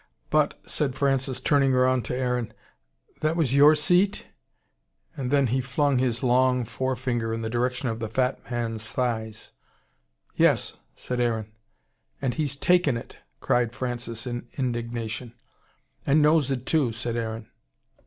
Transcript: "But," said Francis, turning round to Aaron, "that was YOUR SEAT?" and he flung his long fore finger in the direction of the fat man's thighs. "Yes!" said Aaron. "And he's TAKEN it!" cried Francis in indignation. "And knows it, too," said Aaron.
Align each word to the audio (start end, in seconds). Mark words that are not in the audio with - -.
"But," 0.31 0.59
said 0.67 0.95
Francis, 0.95 1.39
turning 1.39 1.73
round 1.73 2.05
to 2.05 2.17
Aaron, 2.17 2.53
"that 3.19 3.35
was 3.35 3.53
YOUR 3.53 3.75
SEAT?" 3.75 4.25
and 5.15 5.31
he 5.49 5.61
flung 5.61 5.99
his 5.99 6.23
long 6.23 6.65
fore 6.65 6.95
finger 6.95 7.31
in 7.35 7.43
the 7.43 7.51
direction 7.51 7.87
of 7.87 7.99
the 7.99 8.09
fat 8.09 8.39
man's 8.49 8.89
thighs. 8.91 9.51
"Yes!" 10.35 10.73
said 10.95 11.19
Aaron. 11.19 11.51
"And 12.19 12.33
he's 12.33 12.55
TAKEN 12.55 12.97
it!" 12.97 13.17
cried 13.41 13.73
Francis 13.75 14.25
in 14.25 14.47
indignation. 14.57 15.35
"And 16.03 16.19
knows 16.23 16.49
it, 16.49 16.65
too," 16.65 16.91
said 16.91 17.15
Aaron. 17.15 17.51